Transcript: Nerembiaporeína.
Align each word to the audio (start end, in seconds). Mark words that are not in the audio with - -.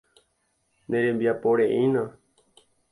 Nerembiaporeína. 0.89 2.03